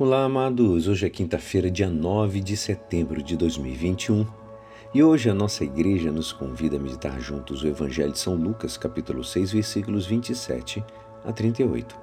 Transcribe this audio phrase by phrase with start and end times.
[0.00, 0.88] Olá, amados.
[0.88, 4.26] Hoje é quinta-feira, dia 9 de setembro de 2021.
[4.94, 8.78] E hoje a nossa igreja nos convida a meditar juntos o Evangelho de São Lucas,
[8.78, 10.82] capítulo 6, versículos 27
[11.22, 11.94] a 38.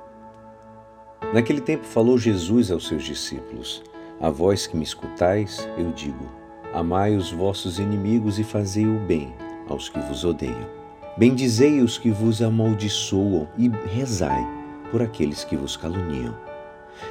[1.33, 3.81] Naquele tempo falou Jesus aos seus discípulos:
[4.21, 6.29] A vós que me escutais, eu digo:
[6.75, 9.33] Amai os vossos inimigos e fazei o bem
[9.67, 10.69] aos que vos odeiam.
[11.17, 14.45] Bendizei os que vos amaldiçoam e rezai
[14.91, 16.56] por aqueles que vos caluniam.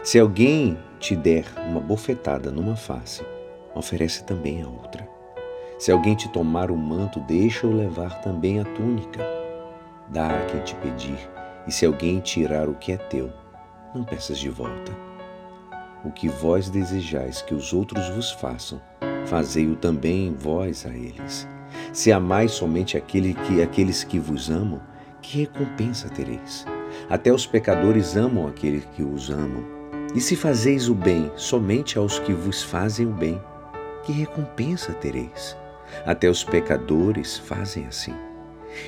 [0.02, 3.24] Se alguém te der uma bofetada numa face,
[3.74, 5.08] oferece também a outra.
[5.78, 9.20] Se alguém te tomar o manto, deixa-o levar também a túnica.
[10.08, 11.18] Dá a quem te pedir,
[11.66, 13.30] e se alguém tirar o que é teu,
[13.94, 14.92] não peças de volta.
[16.04, 18.80] O que vós desejais que os outros vos façam,
[19.26, 21.46] fazei-o também vós a eles.
[21.92, 24.80] Se amais somente aquele que, aqueles que vos amam,
[25.20, 26.64] que recompensa tereis?
[27.10, 29.75] Até os pecadores amam aqueles que os amam.
[30.14, 33.40] E se fazeis o bem somente aos que vos fazem o bem,
[34.04, 35.56] que recompensa tereis?
[36.04, 38.14] Até os pecadores fazem assim.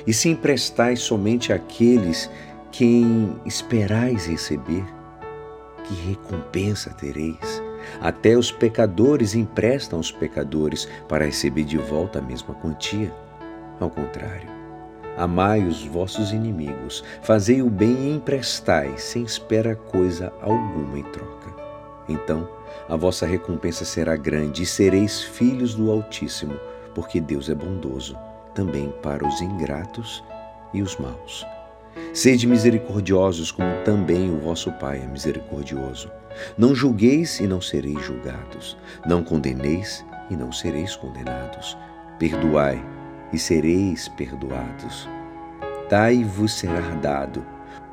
[0.05, 2.29] E se emprestais somente àqueles
[2.71, 4.85] quem esperais receber,
[5.83, 7.61] que recompensa tereis?
[8.01, 13.13] Até os pecadores emprestam aos pecadores para receber de volta a mesma quantia.
[13.79, 14.58] Ao contrário,
[15.19, 21.53] Amai os vossos inimigos, fazei o bem e emprestai, sem espera coisa alguma em troca.
[22.07, 22.47] Então
[22.87, 26.57] a vossa recompensa será grande e sereis filhos do Altíssimo,
[26.95, 28.17] porque Deus é bondoso
[28.55, 30.23] também para os ingratos
[30.73, 31.45] e os maus.
[32.13, 36.09] Sede misericordiosos, como também o vosso Pai é misericordioso.
[36.57, 38.77] Não julgueis e não sereis julgados.
[39.05, 41.77] Não condeneis e não sereis condenados.
[42.17, 42.81] Perdoai
[43.31, 45.07] e sereis perdoados.
[45.89, 47.45] Dai-vos será dado.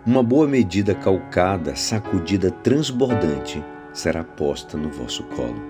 [0.05, 3.63] Uma boa medida calcada, sacudida, transbordante,
[3.93, 5.61] será posta no vosso colo.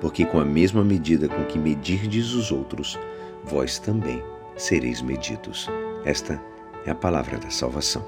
[0.00, 2.98] Porque com a mesma medida com que medirdes os outros,
[3.44, 4.22] vós também
[4.56, 5.68] sereis medidos.
[6.04, 6.40] Esta
[6.84, 8.04] é a palavra da salvação.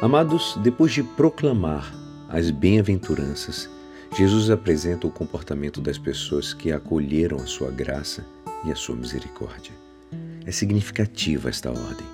[0.00, 1.94] Amados, depois de proclamar
[2.28, 3.70] as bem-aventuranças,
[4.14, 8.22] Jesus apresenta o comportamento das pessoas que acolheram a sua graça
[8.62, 9.72] e a sua misericórdia.
[10.44, 12.06] É significativa esta ordem.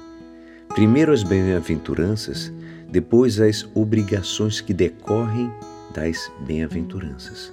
[0.68, 2.52] Primeiro as bem-aventuranças,
[2.88, 5.50] depois as obrigações que decorrem
[5.92, 7.52] das bem-aventuranças.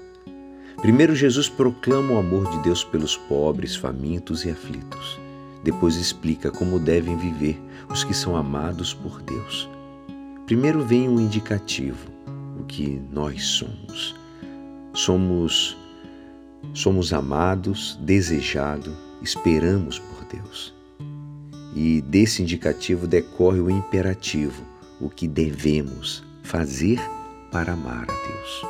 [0.80, 5.20] Primeiro, Jesus proclama o amor de Deus pelos pobres, famintos e aflitos.
[5.64, 9.68] Depois, explica como devem viver os que são amados por Deus.
[10.46, 12.12] Primeiro, vem um indicativo,
[12.60, 14.24] o que nós somos
[14.96, 15.78] somos
[16.74, 20.74] somos amados, desejados, esperamos por Deus.
[21.76, 24.64] E desse indicativo decorre o imperativo,
[25.00, 27.00] o que devemos fazer
[27.52, 28.66] para amar a Deus.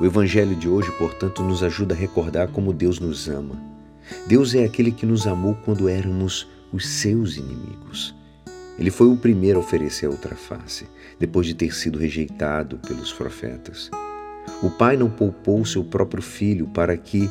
[0.00, 3.60] O Evangelho de hoje, portanto, nos ajuda a recordar como Deus nos ama.
[4.26, 8.14] Deus é aquele que nos amou quando éramos os seus inimigos.
[8.78, 10.86] Ele foi o primeiro a oferecer a outra face,
[11.20, 13.90] depois de ter sido rejeitado pelos profetas.
[14.62, 17.30] O Pai não poupou seu próprio filho para que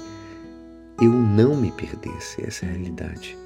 [1.02, 2.44] eu não me perdesse.
[2.46, 3.38] Essa é a realidade.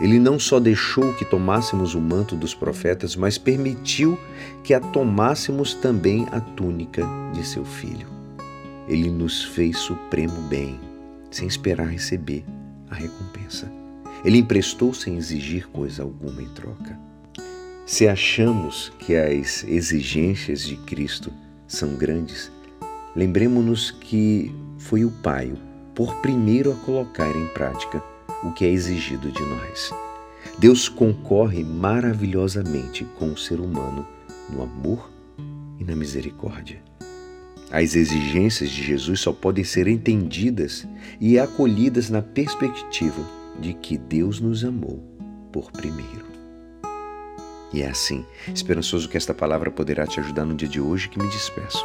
[0.00, 4.16] Ele não só deixou que tomássemos o manto dos profetas, mas permitiu
[4.62, 8.06] que a tomássemos também a túnica de seu filho.
[8.86, 10.78] Ele nos fez supremo bem,
[11.30, 12.44] sem esperar receber
[12.88, 13.70] a recompensa.
[14.24, 16.98] Ele emprestou sem exigir coisa alguma em troca.
[17.84, 21.32] Se achamos que as exigências de Cristo
[21.66, 22.52] são grandes,
[23.18, 25.52] Lembremos-nos que foi o Pai
[25.92, 28.00] por primeiro a colocar em prática
[28.44, 29.90] o que é exigido de nós.
[30.56, 34.06] Deus concorre maravilhosamente com o ser humano
[34.48, 35.10] no amor
[35.80, 36.80] e na misericórdia.
[37.72, 40.86] As exigências de Jesus só podem ser entendidas
[41.20, 43.28] e acolhidas na perspectiva
[43.58, 45.02] de que Deus nos amou
[45.50, 46.24] por primeiro.
[47.72, 48.24] E é assim,
[48.54, 51.84] esperançoso que esta palavra poderá te ajudar no dia de hoje que me despeço.